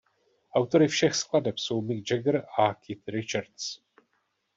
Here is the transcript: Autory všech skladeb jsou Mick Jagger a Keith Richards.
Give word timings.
Autory 0.55 0.87
všech 0.87 1.15
skladeb 1.15 1.57
jsou 1.57 1.81
Mick 1.81 2.11
Jagger 2.11 2.45
a 2.59 2.73
Keith 2.73 3.07
Richards. 3.07 3.77